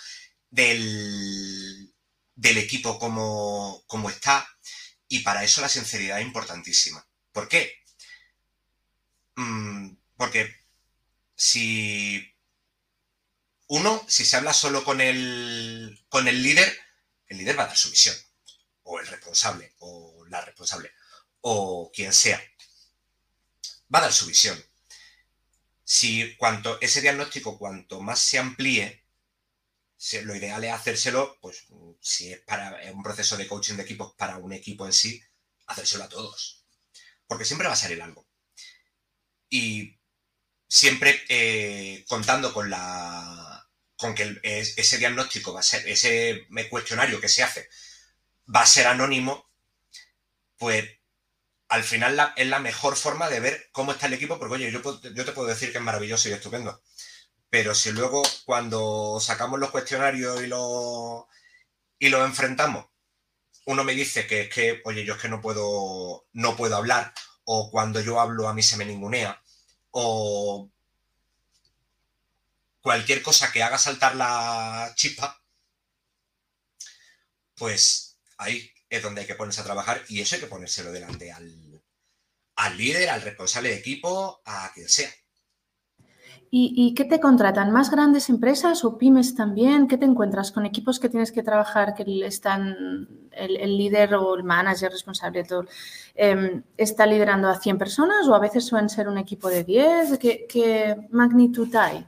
del, 0.51 1.95
del 2.35 2.59
equipo 2.59 2.99
como, 2.99 3.83
como 3.87 4.11
está. 4.11 4.47
Y 5.09 5.21
para 5.21 5.45
eso 5.45 5.61
la 5.61 5.69
sinceridad 5.69 6.21
es 6.21 6.27
importantísima. 6.27 7.07
¿Por 7.33 7.49
qué? 7.49 7.82
Mm, 9.37 9.97
porque 10.17 10.55
si 11.35 12.35
uno, 13.69 14.05
si 14.09 14.25
se 14.25 14.37
habla 14.37 14.53
solo 14.53 14.85
con 14.85 15.01
el, 15.01 16.05
con 16.09 16.29
el 16.29 16.43
líder, 16.43 16.77
el 17.27 17.39
líder 17.39 17.59
va 17.59 17.65
a 17.65 17.67
dar 17.69 17.77
su 17.77 17.91
visión, 17.91 18.15
o 18.83 19.01
el 19.01 19.07
responsable, 19.07 19.75
o 19.79 20.25
la 20.29 20.43
responsable, 20.43 20.93
o 21.41 21.91
quien 21.95 22.13
sea, 22.13 22.43
va 23.95 24.01
a 24.01 24.03
dar 24.03 24.13
su 24.13 24.27
visión. 24.27 24.63
Si 25.85 26.37
cuanto 26.37 26.79
ese 26.81 27.01
diagnóstico, 27.01 27.59
cuanto 27.59 28.01
más 28.01 28.19
se 28.19 28.39
amplíe, 28.39 29.05
lo 30.25 30.35
ideal 30.35 30.63
es 30.65 30.73
hacérselo, 30.73 31.39
pues 31.41 31.67
si 32.01 32.33
es 32.33 32.41
para 32.41 32.79
un 32.93 33.03
proceso 33.03 33.37
de 33.37 33.47
coaching 33.47 33.77
de 33.77 33.85
equipos 33.85 34.15
para 34.15 34.37
un 34.37 34.53
equipo 34.53 34.85
en 34.87 34.93
sí, 34.93 35.23
hacérselo 35.67 36.05
a 36.05 36.09
todos. 36.09 36.65
Porque 37.27 37.45
siempre 37.45 37.69
va 37.69 37.75
a 37.75 37.77
salir 37.77 38.03
algo. 38.03 38.27
Y 39.53 40.01
siempre 40.67 41.23
eh, 41.29 42.07
contando 42.09 42.55
con 42.55 42.71
la 42.71 43.69
con 43.97 44.15
que 44.15 44.41
ese 44.43 44.99
diagnóstico 44.99 45.53
va 45.53 45.61
a 45.61 45.63
ser, 45.63 45.87
ese 45.87 46.49
cuestionario 46.71 47.21
que 47.21 47.29
se 47.29 47.43
hace 47.43 47.69
va 48.55 48.63
a 48.63 48.67
ser 48.67 48.87
anónimo, 48.87 49.51
pues 50.57 50.89
al 51.69 51.85
final 51.85 52.33
es 52.37 52.47
la 52.47 52.59
mejor 52.59 52.97
forma 52.97 53.29
de 53.29 53.41
ver 53.41 53.69
cómo 53.73 53.93
está 53.93 54.07
el 54.07 54.15
equipo, 54.15 54.39
porque 54.39 54.55
oye, 54.55 54.73
yo, 54.73 54.81
te 54.81 55.33
puedo 55.33 55.49
decir 55.49 55.73
que 55.73 55.79
es 55.79 55.85
maravilloso 55.85 56.29
y 56.29 56.33
estupendo, 56.33 56.83
pero 57.51 57.75
si 57.75 57.93
luego 57.93 58.23
cuando 58.45 59.19
sacamos 59.21 59.61
los 59.61 59.71
cuestionarios 59.71 60.43
y 60.43 60.47
los 60.47 61.25
y 61.99 62.09
los 62.09 62.25
enfrentamos, 62.27 62.87
uno 63.67 63.85
me 63.85 63.95
dice 63.95 64.27
que 64.27 64.43
es 64.43 64.49
que, 64.55 64.81
oye, 64.85 65.05
yo 65.05 65.15
es 65.15 65.21
que 65.21 65.29
no 65.29 65.41
puedo, 65.41 66.27
no 66.33 66.57
puedo 66.57 66.77
hablar, 66.77 67.13
o 67.45 67.71
cuando 67.71 68.01
yo 68.01 68.21
hablo 68.21 68.49
a 68.49 68.55
mí 68.55 68.63
se 68.63 68.77
me 68.77 68.85
ningunea, 68.85 69.42
o 69.93 70.71
cualquier 72.81 73.23
cosa 73.23 73.53
que 73.53 73.63
haga 73.63 73.79
saltar 73.79 74.17
la 74.17 74.93
chispa, 74.97 75.41
pues 77.55 78.19
ahí 78.39 78.71
es 78.91 79.03
donde 79.03 79.23
hay 79.23 79.27
que 79.27 79.37
ponerse 79.37 79.61
a 79.61 79.65
trabajar 79.65 80.05
y 80.09 80.21
eso 80.21 80.35
hay 80.35 80.41
que 80.41 80.49
ponérselo 80.49 80.93
delante 80.93 81.33
al, 81.33 81.83
al 82.57 82.77
líder, 82.77 83.09
al 83.09 83.23
responsable 83.23 83.71
de 83.71 83.77
equipo, 83.77 84.43
a 84.45 84.73
quien 84.75 84.89
sea. 84.89 85.13
¿Y, 86.55 86.93
qué 86.93 87.07
te 87.07 87.19
contratan? 87.19 87.71
¿Más 87.71 87.91
grandes 87.91 88.29
empresas 88.29 88.85
o 88.85 88.99
pymes 88.99 89.35
también? 89.35 89.89
¿Qué 89.89 89.97
te 89.97 90.05
encuentras 90.05 90.53
con 90.53 90.67
equipos 90.67 91.01
que 91.01 91.09
tienes 91.09 91.33
que 91.33 91.43
trabajar, 91.43 91.95
que 91.95 92.05
están 92.27 93.09
el, 93.31 93.79
líder 93.79 94.15
o 94.17 94.35
el 94.35 94.45
manager 94.45 94.93
responsable 94.93 95.45
todo, 95.45 95.65
em, 96.15 96.63
está 96.77 97.07
liderando 97.07 97.49
a 97.49 97.59
100 97.59 97.79
personas 97.79 98.29
o 98.29 98.35
a 98.35 98.39
veces 98.39 98.67
suelen 98.67 98.91
ser 98.91 99.09
un 99.09 99.17
equipo 99.17 99.49
de 99.49 99.65
10? 99.65 100.19
¿Qué, 100.19 100.45
qué 100.47 100.95
magnitud 101.11 101.75
hay? 101.75 102.07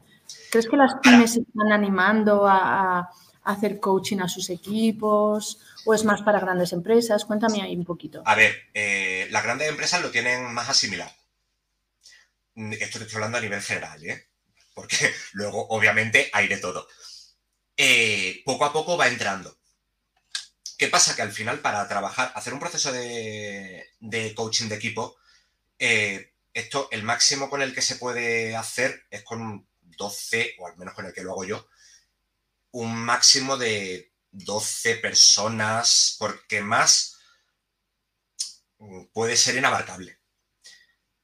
¿Crees 0.50 0.68
que 0.68 0.76
las 0.76 0.96
pymes 0.96 1.32
se 1.32 1.40
están 1.40 1.72
animando 1.72 2.46
a, 2.46 3.08
hacer 3.44 3.80
coaching 3.80 4.18
a 4.18 4.28
sus 4.28 4.50
equipos 4.50 5.58
o 5.86 5.94
es 5.94 6.04
más 6.04 6.20
para 6.20 6.38
grandes 6.38 6.74
empresas? 6.74 7.24
Cuéntame 7.24 7.62
ahí 7.62 7.74
un 7.74 7.86
poquito. 7.86 8.22
A 8.26 8.34
ver, 8.34 8.54
eh, 8.74 9.26
las 9.30 9.42
grandes 9.42 9.70
empresas 9.70 10.02
lo 10.02 10.10
tienen 10.10 10.52
más 10.52 10.68
asimilado. 10.68 11.12
Esto 12.54 12.98
te 12.98 13.04
estoy 13.06 13.16
hablando 13.16 13.38
a 13.38 13.40
nivel 13.40 13.62
general, 13.62 14.04
¿eh? 14.04 14.33
Porque 14.74 15.14
luego, 15.32 15.66
obviamente, 15.68 16.30
hay 16.32 16.48
de 16.48 16.58
todo. 16.58 16.86
Eh, 17.76 18.42
poco 18.44 18.64
a 18.64 18.72
poco 18.72 18.96
va 18.96 19.08
entrando. 19.08 19.56
¿Qué 20.76 20.88
pasa? 20.88 21.14
Que 21.14 21.22
al 21.22 21.32
final, 21.32 21.60
para 21.60 21.86
trabajar, 21.88 22.32
hacer 22.34 22.52
un 22.52 22.60
proceso 22.60 22.92
de, 22.92 24.32
coaching 24.36 24.68
de 24.68 24.74
equipo, 24.74 25.16
eh, 25.78 26.32
esto, 26.52 26.88
el 26.90 27.02
máximo 27.02 27.48
con 27.48 27.62
el 27.62 27.74
que 27.74 27.82
se 27.82 27.96
puede 27.96 28.56
hacer 28.56 29.06
es 29.10 29.22
con 29.22 29.66
12, 29.80 30.56
o 30.58 30.66
al 30.66 30.76
menos 30.76 30.94
con 30.94 31.06
el 31.06 31.12
que 31.12 31.22
lo 31.22 31.32
hago 31.32 31.44
yo, 31.44 31.68
un 32.72 32.96
máximo 32.96 33.56
de 33.56 34.12
12 34.32 34.96
personas, 34.96 36.16
porque 36.18 36.60
más 36.60 37.18
puede 39.12 39.36
ser 39.36 39.56
inabarcable. 39.56 40.18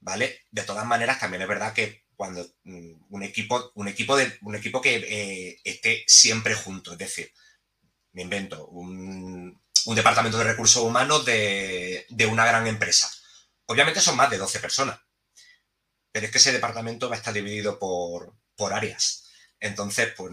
¿Vale? 0.00 0.46
De 0.50 0.62
todas 0.62 0.86
maneras, 0.86 1.20
también 1.20 1.42
es 1.42 1.48
verdad 1.48 1.74
que 1.74 2.04
cuando 2.20 2.46
mm, 2.64 3.06
un 3.08 3.22
equipo, 3.22 3.72
un 3.76 3.88
equipo, 3.88 4.14
de, 4.14 4.30
un 4.42 4.54
equipo 4.54 4.82
que 4.82 4.96
eh, 4.96 5.58
esté 5.64 6.04
siempre 6.06 6.54
junto, 6.54 6.92
es 6.92 6.98
decir, 6.98 7.32
me 8.12 8.20
invento, 8.20 8.66
un, 8.66 9.58
departamento 9.86 10.36
de 10.36 10.44
recursos 10.44 10.82
humanos 10.82 11.24
de, 11.24 12.04
de, 12.10 12.26
una 12.26 12.44
gran 12.44 12.66
empresa. 12.66 13.10
Obviamente 13.64 14.02
son 14.02 14.18
más 14.18 14.28
de 14.28 14.36
12 14.36 14.60
personas, 14.60 15.00
pero 16.12 16.26
es 16.26 16.30
que 16.30 16.36
ese 16.36 16.52
departamento 16.52 17.08
va 17.08 17.14
a 17.14 17.18
estar 17.18 17.32
dividido 17.32 17.78
por, 17.78 18.34
por 18.54 18.74
áreas. 18.74 19.30
Entonces, 19.58 20.12
pues 20.14 20.30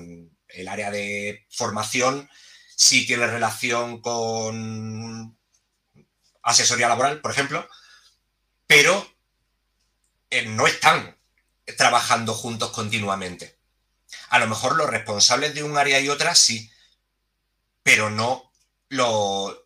el 0.50 0.68
área 0.68 0.92
de 0.92 1.48
formación 1.50 2.30
sí 2.76 3.08
tiene 3.08 3.28
relación 3.28 4.02
con 4.02 5.40
asesoría 6.44 6.90
laboral, 6.90 7.22
por 7.22 7.32
ejemplo, 7.32 7.66
pero 8.68 9.10
eh, 10.30 10.46
no 10.48 10.68
están 10.68 11.17
trabajando 11.76 12.34
juntos 12.34 12.72
continuamente. 12.72 13.58
A 14.30 14.40
lo 14.40 14.48
mejor 14.48 14.76
los 14.76 14.90
responsables 14.90 15.54
de 15.54 15.64
un 15.64 15.78
área 15.78 16.00
y 16.00 16.10
otra 16.10 16.36
sí, 16.36 16.72
pero 17.84 18.10
no 18.10 18.52
los, 18.90 19.64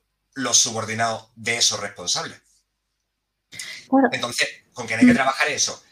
subordinados 0.54 1.30
de 1.36 1.58
esos 1.58 1.80
responsables. 1.80 2.42
Entonces, 4.12 4.48
¿con 4.74 4.88
quién 4.88 5.00
hay 5.00 5.06
que 5.06 5.14
trabajar 5.14 5.48
eso? 5.50 5.84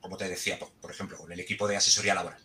como 0.00 0.18
te 0.18 0.28
decía, 0.28 0.58
por, 0.58 0.90
ejemplo, 0.90 1.16
con 1.16 1.32
el 1.32 1.40
equipo 1.40 1.66
de 1.66 1.78
asesoría 1.78 2.14
laboral. 2.14 2.38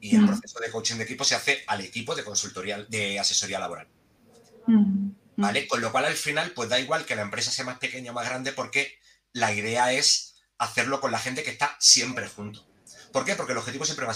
Y 0.00 0.16
el 0.16 0.26
proceso 0.26 0.60
de 0.60 0.70
coaching 0.70 0.96
de 0.96 1.04
equipo 1.04 1.24
se 1.24 1.34
hace 1.34 1.64
al 1.66 1.80
equipo 1.80 2.14
de 2.14 2.22
consultoría 2.24 2.84
de 2.84 3.18
asesoría 3.18 3.58
laboral. 3.58 3.88
¿Vale? 5.36 5.66
Con 5.66 5.80
lo 5.80 5.90
cual 5.92 6.04
al 6.04 6.14
final, 6.14 6.52
pues 6.52 6.68
da 6.68 6.78
igual 6.78 7.06
que 7.06 7.16
la 7.16 7.22
empresa 7.22 7.50
sea 7.50 7.64
más 7.64 7.78
pequeña 7.78 8.10
o 8.10 8.14
más 8.14 8.28
grande, 8.28 8.52
porque 8.52 8.98
la 9.32 9.52
idea 9.54 9.92
es 9.92 10.29
hacerlo 10.60 11.00
con 11.00 11.10
la 11.10 11.18
gente 11.18 11.42
que 11.42 11.50
está 11.50 11.74
siempre 11.78 12.28
junto. 12.28 12.60
¿Por 13.12 13.24
qué? 13.24 13.34
Porque 13.34 13.52
el 13.52 13.58
objetivo 13.58 13.84
siempre 13.84 14.06
va 14.06 14.12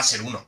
a 0.00 0.02
ser, 0.02 0.22
uno. 0.22 0.46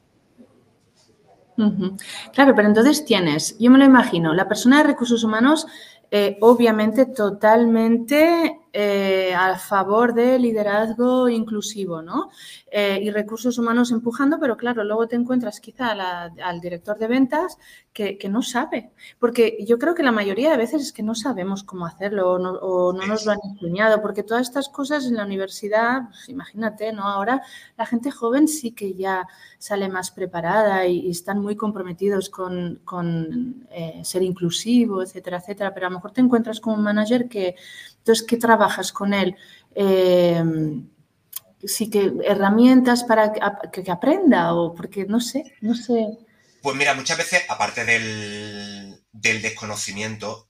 Claro, 2.32 2.54
pero 2.54 2.68
entonces 2.68 3.04
tienes, 3.04 3.58
yo 3.58 3.70
me 3.70 3.78
lo 3.78 3.84
imagino, 3.84 4.32
la 4.32 4.48
persona 4.48 4.78
de 4.78 4.84
recursos 4.84 5.24
humanos 5.24 5.66
eh, 6.10 6.38
obviamente 6.40 7.06
totalmente 7.06 8.59
eh, 8.72 9.34
a 9.34 9.58
favor 9.58 10.14
del 10.14 10.42
liderazgo 10.42 11.28
inclusivo, 11.28 12.02
¿no? 12.02 12.30
Eh, 12.70 13.00
y 13.02 13.10
recursos 13.10 13.58
humanos 13.58 13.90
empujando, 13.90 14.38
pero 14.38 14.56
claro, 14.56 14.84
luego 14.84 15.08
te 15.08 15.16
encuentras 15.16 15.58
quizá 15.58 15.90
al 15.90 16.60
director 16.60 16.96
de 16.96 17.08
ventas 17.08 17.58
que, 17.92 18.16
no 18.30 18.42
sabe, 18.42 18.92
porque 19.18 19.58
yo 19.66 19.78
creo 19.78 19.94
que 19.94 20.04
la 20.04 20.12
mayoría 20.12 20.52
de 20.52 20.56
veces 20.56 20.82
es 20.82 20.92
que 20.92 21.02
no 21.02 21.14
sabemos 21.16 21.64
cómo 21.64 21.84
hacerlo 21.84 22.32
o 22.32 22.92
no, 22.92 23.06
nos 23.06 23.26
lo 23.26 23.32
han 23.32 23.40
enseñado, 23.44 24.00
porque 24.00 24.22
todas 24.22 24.42
estas 24.42 24.68
cosas 24.68 25.06
en 25.06 25.16
la 25.16 25.24
universidad, 25.24 26.08
pues 26.08 26.28
imagínate, 26.28 26.92
¿no? 26.92 27.02
Ahora 27.02 27.42
la 27.76 27.86
gente 27.86 28.10
joven 28.12 28.46
sí 28.46 28.70
que 28.72 28.94
ya 28.94 29.26
sale 29.58 29.88
más 29.88 30.12
preparada 30.12 30.86
y, 30.86 31.10
están 31.10 31.40
muy 31.40 31.56
comprometidos 31.56 32.30
con, 32.30 33.66
eh, 33.70 34.00
ser 34.04 34.22
inclusivo, 34.22 35.02
etcétera, 35.02 35.38
etcétera, 35.38 35.74
pero 35.74 35.86
a 35.86 35.90
lo 35.90 35.96
mejor 35.96 36.12
te 36.12 36.20
encuentras 36.20 36.60
con 36.60 36.74
un 36.74 36.82
manager 36.82 37.28
que, 37.28 37.56
entonces, 37.98 38.26
¿qué 38.26 38.38
trabajas 38.60 38.92
con 38.92 39.14
él? 39.14 39.36
sí 41.62 41.90
que 41.90 42.10
herramientas 42.24 43.04
para 43.04 43.32
que, 43.32 43.90
aprenda 43.90 44.54
o 44.54 44.74
porque 44.74 45.04
no 45.04 45.20
sé, 45.20 45.56
no 45.60 45.74
sé. 45.74 46.18
Pues 46.62 46.76
mira, 46.76 46.94
muchas 46.94 47.18
veces, 47.18 47.44
aparte 47.48 47.84
del, 47.84 49.02
desconocimiento, 49.12 50.48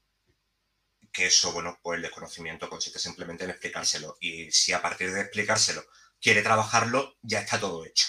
que 1.12 1.26
eso, 1.26 1.52
bueno, 1.52 1.78
pues 1.82 1.96
el 1.96 2.02
desconocimiento 2.02 2.68
consiste 2.68 2.98
simplemente 2.98 3.44
en 3.44 3.50
explicárselo. 3.50 4.16
Y 4.20 4.50
si 4.52 4.72
a 4.72 4.82
partir 4.82 5.12
de 5.12 5.22
explicárselo 5.22 5.82
quiere 6.20 6.42
trabajarlo, 6.42 7.16
ya 7.22 7.40
está 7.40 7.58
todo 7.58 7.84
hecho. 7.84 8.06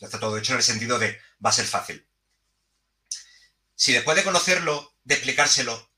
Ya 0.00 0.06
está 0.08 0.18
todo 0.18 0.36
hecho 0.36 0.52
en 0.52 0.58
el 0.58 0.64
sentido 0.64 0.98
de 0.98 1.16
va 1.44 1.50
a 1.50 1.52
ser 1.52 1.66
fácil. 1.66 2.04
Si 3.76 3.92
después 3.92 4.16
de 4.16 4.24
conocerlo, 4.24 4.94
de 5.04 5.14
explicárselo, 5.14 5.88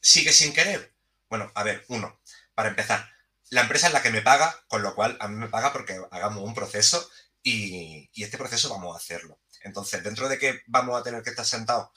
sigue 0.00 0.32
sin 0.32 0.54
querer, 0.54 0.96
bueno, 1.28 1.50
a 1.54 1.62
ver, 1.64 1.84
uno, 1.88 2.20
para 2.56 2.70
empezar, 2.70 3.06
la 3.50 3.60
empresa 3.60 3.88
es 3.88 3.92
la 3.92 4.02
que 4.02 4.10
me 4.10 4.22
paga, 4.22 4.64
con 4.66 4.82
lo 4.82 4.94
cual 4.94 5.16
a 5.20 5.28
mí 5.28 5.36
me 5.36 5.48
paga 5.48 5.72
porque 5.72 6.00
hagamos 6.10 6.42
un 6.42 6.54
proceso 6.54 7.08
y, 7.42 8.10
este 8.16 8.38
proceso 8.38 8.70
vamos 8.70 8.94
a 8.94 8.98
hacerlo. 8.98 9.38
Entonces, 9.60 10.02
dentro 10.02 10.26
de 10.26 10.38
que 10.38 10.62
vamos 10.66 10.98
a 10.98 11.02
tener 11.04 11.22
que 11.22 11.30
estar 11.30 11.44
sentados 11.44 11.90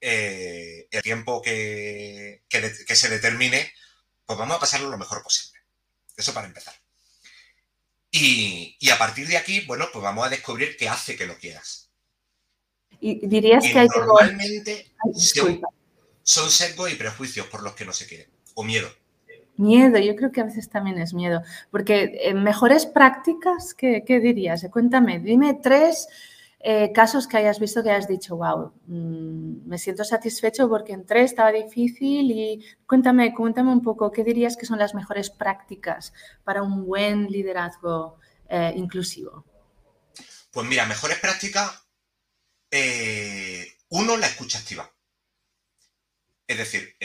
eh, 0.00 0.86
el 0.90 1.02
tiempo 1.02 1.40
que, 1.40 2.42
que, 2.48 2.96
se 2.96 3.08
determine, 3.08 3.72
pues 4.26 4.38
vamos 4.38 4.58
a 4.58 4.60
pasarlo 4.60 4.90
lo 4.90 4.98
mejor 4.98 5.22
posible. 5.22 5.58
Eso 6.16 6.34
para 6.34 6.46
empezar. 6.46 6.74
Y, 8.10 8.76
y, 8.78 8.90
a 8.90 8.98
partir 8.98 9.26
de 9.26 9.38
aquí, 9.38 9.60
bueno, 9.62 9.88
pues 9.90 10.02
vamos 10.02 10.26
a 10.26 10.30
descubrir 10.30 10.76
qué 10.76 10.88
hace 10.88 11.16
que 11.16 11.26
lo 11.26 11.38
quieras. 11.38 11.90
Y 13.00 13.26
dirías 13.26 13.64
que 13.64 13.78
hay 13.78 13.88
normalmente 13.88 14.92
son, 15.14 15.62
son 16.22 16.50
sesgos 16.50 16.92
y 16.92 16.96
prejuicios 16.96 17.46
por 17.46 17.62
los 17.62 17.74
que 17.74 17.86
no 17.86 17.94
se 17.94 18.06
quiere, 18.06 18.28
o 18.54 18.62
miedo. 18.64 18.92
Miedo, 19.58 19.98
yo 19.98 20.14
creo 20.14 20.30
que 20.30 20.40
a 20.40 20.44
veces 20.44 20.70
también 20.70 20.98
es 20.98 21.12
miedo, 21.14 21.42
porque 21.70 22.18
en 22.22 22.44
mejores 22.44 22.86
prácticas, 22.86 23.74
¿qué, 23.74 24.04
qué 24.06 24.20
dirías? 24.20 24.64
Cuéntame, 24.70 25.18
dime 25.18 25.58
tres 25.60 26.08
eh, 26.60 26.92
casos 26.92 27.28
que 27.28 27.36
hayas 27.36 27.60
visto 27.60 27.82
que 27.82 27.90
hayas 27.90 28.08
dicho, 28.08 28.36
wow, 28.36 28.72
mm, 28.86 29.68
me 29.68 29.78
siento 29.78 30.04
satisfecho 30.04 30.68
porque 30.68 30.92
entré, 30.92 31.22
estaba 31.22 31.52
difícil 31.52 32.30
y 32.30 32.64
cuéntame, 32.86 33.32
cuéntame 33.32 33.72
un 33.72 33.82
poco, 33.82 34.10
¿qué 34.10 34.24
dirías 34.24 34.56
que 34.56 34.66
son 34.66 34.78
las 34.78 34.94
mejores 34.94 35.30
prácticas 35.30 36.12
para 36.42 36.62
un 36.62 36.84
buen 36.84 37.26
liderazgo 37.26 38.18
eh, 38.48 38.72
inclusivo? 38.76 39.44
Pues 40.52 40.66
mira, 40.68 40.86
mejores 40.86 41.18
prácticas, 41.18 41.84
eh, 42.70 43.66
uno, 43.90 44.16
la 44.16 44.26
escucha 44.26 44.58
activa. 44.58 44.90
Es 46.46 46.58
decir, 46.58 46.96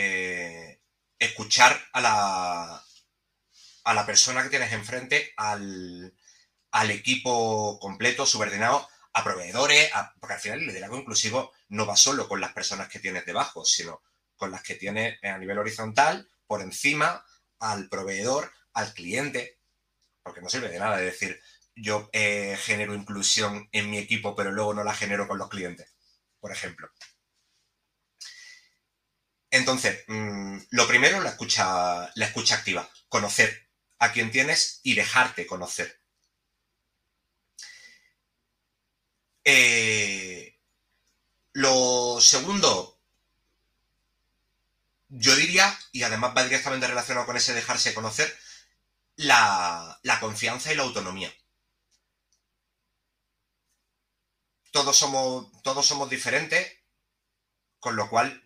escuchar 1.25 1.79
a 1.93 2.01
la, 2.01 2.83
a 3.83 3.93
la 3.93 4.05
persona 4.05 4.43
que 4.43 4.49
tienes 4.49 4.71
enfrente, 4.71 5.33
al, 5.37 6.13
al 6.71 6.91
equipo 6.91 7.79
completo, 7.79 8.25
subordinado, 8.25 8.87
a 9.13 9.23
proveedores, 9.23 9.91
porque 10.19 10.35
al 10.35 10.41
final 10.41 10.59
el 10.59 10.67
liderazgo 10.67 10.97
inclusivo 10.97 11.51
no 11.69 11.85
va 11.85 11.95
solo 11.95 12.27
con 12.27 12.41
las 12.41 12.53
personas 12.53 12.89
que 12.89 12.99
tienes 12.99 13.25
debajo, 13.25 13.63
sino 13.63 14.01
con 14.35 14.51
las 14.51 14.63
que 14.63 14.75
tienes 14.75 15.23
a 15.23 15.37
nivel 15.37 15.59
horizontal, 15.59 16.27
por 16.47 16.61
encima, 16.61 17.23
al 17.59 17.89
proveedor, 17.89 18.51
al 18.73 18.93
cliente, 18.93 19.59
porque 20.23 20.41
no 20.41 20.49
sirve 20.49 20.69
de 20.69 20.79
nada 20.79 20.97
de 20.97 21.05
decir 21.05 21.39
yo 21.75 22.09
eh, 22.13 22.57
genero 22.59 22.93
inclusión 22.93 23.67
en 23.71 23.89
mi 23.89 23.97
equipo, 23.97 24.35
pero 24.35 24.51
luego 24.51 24.73
no 24.73 24.83
la 24.83 24.93
genero 24.93 25.27
con 25.27 25.37
los 25.37 25.49
clientes, 25.49 25.91
por 26.39 26.51
ejemplo. 26.51 26.89
Entonces, 29.49 30.03
mm, 30.07 30.42
lo 30.71 30.87
primero, 30.87 31.21
la 31.21 31.29
escucha, 31.29 32.11
la 32.15 32.25
escucha 32.25 32.55
activa, 32.55 32.89
conocer 33.09 33.69
a 33.99 34.11
quien 34.11 34.31
tienes 34.31 34.79
y 34.83 34.95
dejarte 34.95 35.45
conocer. 35.47 36.01
Eh, 39.45 40.57
lo 41.53 42.19
segundo, 42.21 42.99
yo 45.09 45.35
diría, 45.35 45.77
y 45.91 46.03
además 46.03 46.33
va 46.35 46.43
directamente 46.43 46.87
relacionado 46.87 47.25
con 47.25 47.37
ese 47.37 47.53
dejarse 47.53 47.93
conocer, 47.93 48.35
la, 49.15 49.99
confianza 50.19 50.71
y 50.71 50.75
la 50.75 50.83
autonomía. 50.83 51.33
Todos 54.71 54.97
somos, 54.97 55.51
todos 55.61 55.85
somos 55.85 56.09
diferentes, 56.09 56.79
con 57.79 57.95
lo 57.95 58.09
cual, 58.09 58.42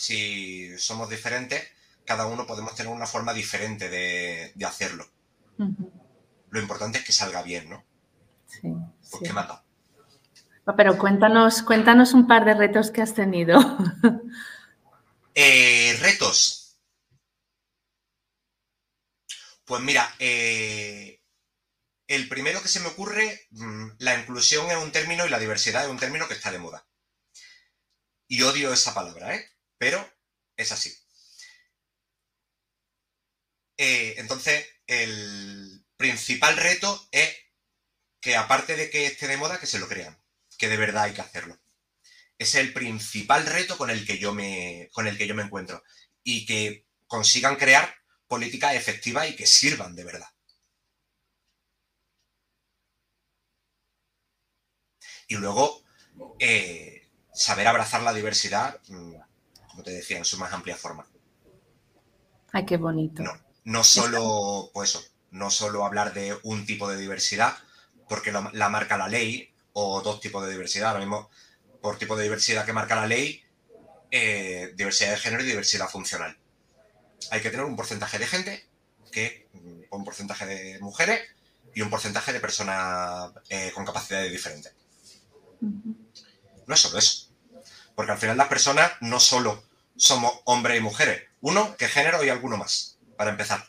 si 0.00 0.78
somos 0.78 1.10
diferentes, 1.10 1.62
cada 2.06 2.26
uno 2.26 2.46
podemos 2.46 2.74
tener 2.74 2.92
una 2.92 3.06
forma 3.06 3.34
diferente 3.34 3.90
de, 3.90 4.52
hacerlo. 4.64 5.06
Lo 6.48 6.60
importante 6.60 6.98
es 6.98 7.04
que 7.04 7.12
salga 7.12 7.42
bien, 7.42 7.68
¿no? 7.68 7.84
Sí. 8.46 8.72
Pues 9.10 9.22
qué 9.22 9.32
mata. 9.32 9.62
Pero 10.76 10.96
cuéntanos, 10.96 11.62
cuéntanos 11.62 12.14
un 12.14 12.26
par 12.26 12.44
de 12.46 12.54
retos 12.54 12.90
que 12.90 13.02
has 13.02 13.14
tenido. 13.14 13.58
Eh, 15.32 15.96
retos. 16.00 16.76
Pues 19.64 19.80
mira, 19.80 20.12
eh, 20.18 21.22
el 22.08 22.28
primero 22.28 22.60
que 22.60 22.68
se 22.68 22.80
me 22.80 22.88
ocurre, 22.88 23.46
mm, 23.52 23.90
la 23.98 24.18
inclusión 24.18 24.68
es 24.72 24.76
un 24.76 24.90
término 24.90 25.24
y 25.24 25.30
la 25.30 25.38
diversidad 25.38 25.84
es 25.84 25.88
un 25.88 26.00
término 26.00 26.26
que 26.26 26.34
está 26.34 26.50
de 26.50 26.58
moda. 26.58 26.84
Y 28.26 28.42
odio 28.42 28.72
esa 28.72 28.92
palabra, 28.92 29.36
¿eh? 29.36 29.50
Pero 29.80 29.98
es 30.56 30.72
así. 30.72 30.94
Eh, 33.78 34.14
entonces, 34.18 34.66
el 34.86 35.86
principal 35.96 36.56
reto 36.58 37.08
es 37.10 37.34
que 38.20 38.36
aparte 38.36 38.76
de 38.76 38.90
que 38.90 39.06
esté 39.06 39.26
de 39.26 39.38
moda, 39.38 39.58
que 39.58 39.66
se 39.66 39.78
lo 39.78 39.88
crean 39.88 40.20
que 40.60 40.68
de 40.68 40.76
verdad 40.76 41.04
hay 41.04 41.14
que 41.14 41.22
hacerlo. 41.22 41.58
Es 42.38 42.54
el 42.54 42.74
principal 42.74 43.46
reto 43.46 43.78
con 43.78 43.88
el 43.88 44.06
que 44.06 44.18
yo 44.18 44.34
me, 44.34 44.90
con 44.92 45.06
el 45.06 45.16
que 45.16 45.26
yo 45.26 45.34
me 45.34 45.42
encuentro. 45.42 45.82
Y 46.22 46.44
que 46.44 46.86
consigan 47.06 47.56
crear 47.56 47.94
políticas 48.28 48.74
efectivas 48.74 49.28
y 49.30 49.36
que 49.36 49.46
sirvan 49.46 49.96
de 49.96 50.04
verdad. 50.04 50.28
Y 55.28 55.36
luego, 55.36 55.82
eh, 56.38 57.08
saber 57.32 57.66
abrazar 57.66 58.02
la 58.02 58.12
diversidad, 58.12 58.78
mm, 58.88 59.14
como 59.80 59.84
te 59.84 59.92
decía, 59.92 60.18
en 60.18 60.26
su 60.26 60.36
más 60.36 60.52
amplia 60.52 60.76
forma. 60.76 61.06
Ay, 62.52 62.66
qué 62.66 62.76
bonito. 62.76 63.22
No, 63.22 63.32
no 63.64 63.82
solo, 63.82 64.70
pues 64.74 65.10
no 65.30 65.50
solo 65.50 65.86
hablar 65.86 66.12
de 66.12 66.36
un 66.42 66.66
tipo 66.66 66.86
de 66.86 66.98
diversidad, 66.98 67.56
porque 68.06 68.30
la 68.30 68.68
marca 68.68 68.98
la 68.98 69.08
ley, 69.08 69.50
o 69.72 70.02
dos 70.02 70.20
tipos 70.20 70.44
de 70.44 70.52
diversidad. 70.52 70.88
Ahora 70.88 71.00
mismo, 71.00 71.30
por 71.80 71.96
tipo 71.96 72.14
de 72.14 72.24
diversidad 72.24 72.66
que 72.66 72.74
marca 72.74 72.94
la 72.94 73.06
ley, 73.06 73.42
eh, 74.10 74.74
diversidad 74.76 75.12
de 75.12 75.16
género 75.16 75.42
y 75.44 75.46
diversidad 75.46 75.88
funcional. 75.88 76.36
Hay 77.30 77.40
que 77.40 77.50
tener 77.50 77.64
un 77.64 77.76
porcentaje 77.76 78.18
de 78.18 78.26
gente, 78.26 78.68
que 79.10 79.48
mm, 79.54 79.82
un 79.92 80.04
porcentaje 80.04 80.44
de 80.44 80.78
mujeres 80.80 81.22
y 81.74 81.80
un 81.80 81.88
porcentaje 81.88 82.34
de 82.34 82.40
personas 82.40 83.32
eh, 83.48 83.72
con 83.74 83.86
capacidades 83.86 84.30
diferentes. 84.30 84.74
No 85.60 86.74
es 86.74 86.80
solo 86.80 86.98
eso. 86.98 87.28
Porque 87.94 88.12
al 88.12 88.18
final 88.18 88.36
las 88.36 88.48
personas 88.48 88.92
no 89.00 89.18
solo 89.18 89.69
somos 90.00 90.32
hombres 90.44 90.78
y 90.78 90.82
mujeres. 90.82 91.22
Uno, 91.42 91.76
que 91.76 91.86
género 91.86 92.24
y 92.24 92.30
alguno 92.30 92.56
más, 92.56 92.98
para 93.16 93.30
empezar. 93.30 93.64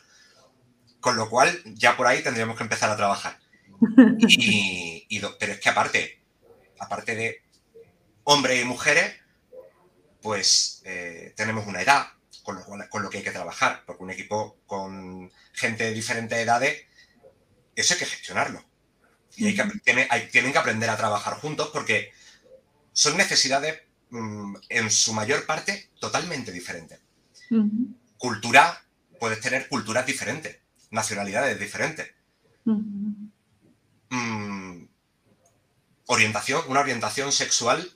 Con 1.00 1.16
lo 1.16 1.28
cual, 1.28 1.62
ya 1.66 1.96
por 1.96 2.06
ahí 2.06 2.22
tendríamos 2.22 2.56
que 2.56 2.62
empezar 2.62 2.90
a 2.90 2.96
trabajar. 2.96 3.38
Y, 4.18 5.20
pero 5.38 5.52
es 5.52 5.60
que 5.60 5.68
aparte, 5.68 6.22
aparte 6.78 7.14
de 7.14 7.42
hombres 8.24 8.62
y 8.62 8.64
mujeres, 8.64 9.14
pues 10.22 10.80
eh, 10.84 11.34
tenemos 11.36 11.66
una 11.66 11.82
edad 11.82 12.06
con 12.44 12.56
lo, 12.56 12.64
con 12.88 13.02
lo 13.02 13.10
que 13.10 13.18
hay 13.18 13.24
que 13.24 13.30
trabajar, 13.30 13.82
porque 13.84 14.02
un 14.02 14.10
equipo 14.10 14.56
con 14.66 15.30
gente 15.52 15.84
de 15.84 15.92
diferentes 15.92 16.38
edades, 16.38 16.86
eso 17.76 17.94
hay 17.94 18.00
que 18.00 18.06
gestionarlo. 18.06 18.64
Y 19.36 19.48
hay 19.48 19.54
que, 19.54 19.64
tienen 20.30 20.52
que 20.52 20.58
aprender 20.58 20.88
a 20.88 20.96
trabajar 20.96 21.34
juntos 21.34 21.70
porque 21.72 22.12
son 22.92 23.16
necesidades 23.16 23.82
mm, 24.12 24.56
en 24.68 24.90
su 24.90 25.12
mayor 25.12 25.46
parte 25.46 25.90
totalmente 25.98 26.52
diferentes. 26.52 27.00
Cultura, 28.16 28.82
puedes 29.18 29.40
tener 29.40 29.68
culturas 29.68 30.06
diferentes, 30.06 30.58
nacionalidades 30.90 31.58
diferentes. 31.58 32.10
Mm, 32.64 34.84
orientación, 36.06 36.62
una 36.68 36.80
orientación 36.80 37.32
sexual 37.32 37.90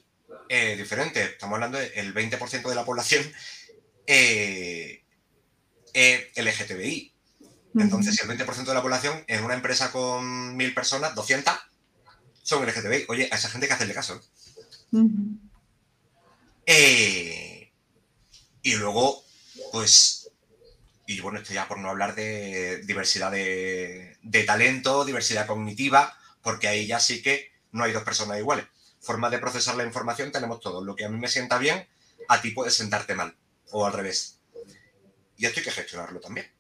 eh, 0.49 0.77
diferente. 0.77 1.23
Estamos 1.23 1.55
hablando 1.55 1.79
del 1.79 2.15
20% 2.15 2.69
de 2.69 2.75
la 2.75 2.85
población 2.85 3.25
eh, 4.07 5.05
LGTBI. 5.95 7.13
Entonces, 7.79 8.17
si 8.17 8.27
el 8.27 8.39
20% 8.39 8.65
de 8.65 8.75
la 8.75 8.83
población 8.83 9.23
en 9.27 9.45
una 9.45 9.55
empresa 9.55 9.93
con 9.93 10.57
mil 10.57 10.73
personas, 10.73 11.15
200 11.15 11.53
son 12.43 12.65
LGTBI, 12.65 13.05
oye, 13.09 13.29
a 13.31 13.37
esa 13.37 13.51
gente 13.51 13.67
hay 13.67 13.69
que 13.69 13.75
hacerle 13.75 13.95
caso. 13.95 14.21
Eh, 16.67 17.73
y 18.63 18.75
luego, 18.75 19.25
pues, 19.73 20.31
y 21.07 21.21
bueno, 21.21 21.39
esto 21.39 21.55
ya 21.55 21.69
por 21.69 21.79
no 21.79 21.89
hablar 21.89 22.17
de 22.17 22.83
diversidad 22.85 23.31
de, 23.31 24.17
talento, 24.45 25.05
diversidad 25.05 25.47
cognitiva, 25.47 26.19
porque 26.43 26.67
ahí 26.67 26.87
ya 26.87 26.99
sí 26.99 27.23
que 27.23 27.53
no 27.71 27.85
hay 27.85 27.93
dos 27.93 28.03
personas 28.03 28.39
iguales. 28.39 28.67
Forma 29.01 29.31
de 29.31 29.39
procesar 29.39 29.77
la 29.77 29.85
información 29.85 30.33
tenemos 30.33 30.61
todos. 30.61 30.85
Lo 30.85 30.97
que 30.97 31.05
a 31.05 31.09
mí 31.09 31.19
me 31.19 31.29
sienta 31.29 31.59
bien, 31.59 31.87
a 32.29 32.41
ti 32.41 32.51
puede 32.51 32.73
sentarte 32.73 33.15
mal, 33.15 33.37
o 33.71 33.87
al 33.87 33.93
revés. 33.93 34.41
Y 35.37 35.47
esto 35.47 35.61
hay 35.61 35.65
que 35.65 35.71
gestionarlo 35.71 36.19
también. 36.21 36.51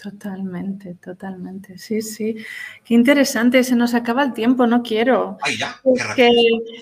Totalmente, 0.00 0.94
totalmente. 0.94 1.76
Sí, 1.78 2.02
sí. 2.02 2.36
Qué 2.84 2.94
interesante. 2.94 3.64
Se 3.64 3.74
nos 3.74 3.94
acaba 3.94 4.22
el 4.22 4.32
tiempo, 4.32 4.66
no 4.66 4.82
quiero. 4.82 5.38
Ay, 5.42 5.56
ya. 5.58 5.80
Qué 6.14 6.30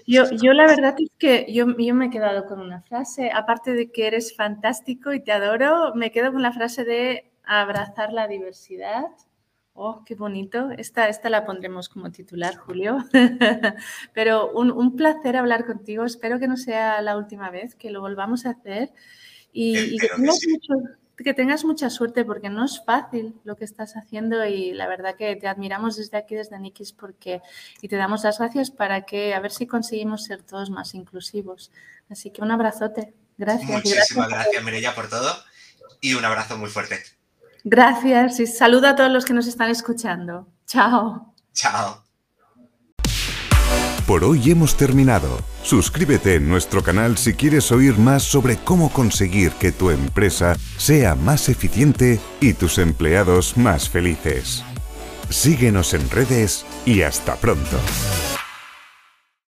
yo, 0.07 0.25
yo 0.31 0.53
la 0.53 0.67
verdad 0.67 0.95
es 0.99 1.11
que 1.19 1.47
yo, 1.49 1.67
yo 1.79 1.95
me 1.95 2.07
he 2.07 2.11
quedado 2.11 2.45
con 2.45 2.61
una 2.61 2.83
frase, 2.83 3.31
aparte 3.33 3.73
de 3.73 3.91
que 3.91 4.07
eres 4.07 4.37
fantástico 4.37 5.15
y 5.15 5.25
te 5.25 5.33
adoro, 5.33 5.95
me 5.95 6.11
quedo 6.11 6.33
con 6.33 6.43
la 6.43 6.53
frase 6.53 6.85
de 6.85 7.31
abrazar 7.45 8.13
la 8.13 8.29
diversidad 8.29 9.07
Oh, 9.79 10.03
qué 10.07 10.15
bonito. 10.15 10.71
Esta, 10.79 11.07
esta 11.09 11.29
la 11.29 11.45
pondremos 11.45 11.91
como 11.91 12.11
titular, 12.11 12.57
Julio. 12.57 12.97
Pero 14.15 14.51
un, 14.53 14.97
placer 14.97 15.37
hablar 15.37 15.67
contigo. 15.67 16.05
Espero 16.05 16.39
que 16.39 16.49
no 16.49 16.57
sea 16.57 17.03
la 17.03 17.19
última 17.19 17.51
vez, 17.51 17.75
que 17.75 17.91
lo 17.91 18.01
volvamos 18.01 18.47
a 18.47 18.51
hacer. 18.51 18.95
Y, 19.53 19.99
que, 19.99 20.09
tengas 20.09 20.41
mucha 21.65 21.91
suerte 21.91 22.25
porque 22.25 22.51
no 22.51 22.65
es 22.65 22.83
fácil 22.85 23.35
lo 23.45 23.57
que 23.57 23.65
estás 23.65 23.97
haciendo 23.97 24.45
y 24.45 24.73
la 24.73 24.87
verdad 24.87 25.17
que 25.17 25.35
te 25.37 25.49
admiramos 25.49 25.97
desde 25.97 26.19
aquí, 26.19 26.35
desde 26.35 26.59
Nikis, 26.59 26.93
porque 26.93 27.43
y 27.81 27.89
te 27.89 27.97
damos 27.97 28.25
las 28.25 28.39
gracias 28.39 28.71
para 28.71 29.03
que 29.03 29.35
a 29.35 29.41
ver 29.41 29.51
si 29.51 29.67
conseguimos 29.67 30.25
ser 30.25 30.43
todos 30.43 30.71
más 30.71 30.95
inclusivos. 30.95 31.71
Así 32.11 32.31
que 32.31 32.43
un 32.43 32.51
abrazote. 32.51 33.15
Gracias. 33.39 33.71
Muchísimas 33.71 34.29
gracias, 34.29 34.65
gracias 34.65 34.95
por 34.95 35.09
todo 35.09 35.31
y 36.01 36.15
un 36.15 36.25
abrazo 36.25 36.57
muy 36.57 36.71
fuerte. 36.71 37.03
Gracias 37.65 38.39
y 38.41 38.47
saludo 38.47 38.89
a 38.89 38.97
todos 38.97 39.11
los 39.11 39.25
que 39.25 39.33
nos 39.33 39.47
están 39.47 39.71
escuchando. 39.71 40.47
Chao. 40.67 41.35
Chao. 41.53 42.06
Por 44.07 44.23
hoy 44.23 44.53
hemos 44.53 44.77
terminado. 44.77 45.41
Suscríbete 45.65 46.37
en 46.37 46.49
nuestro 46.49 46.85
canal 46.85 47.19
si 47.19 47.35
quieres 47.35 47.73
oír 47.73 47.99
más 47.99 48.23
sobre 48.23 48.57
cómo 48.57 48.93
conseguir 48.93 49.51
que 49.53 49.73
tu 49.73 49.91
empresa 49.91 50.57
sea 50.77 51.17
más 51.17 51.49
eficiente 51.49 52.21
y 52.41 52.53
tus 52.53 52.79
empleados 52.79 53.57
más 53.57 53.89
felices. 53.89 54.63
Síguenos 55.29 55.93
en 55.93 56.09
redes 56.09 56.65
y 56.85 57.03
hasta 57.03 57.35
pronto. 57.35 57.81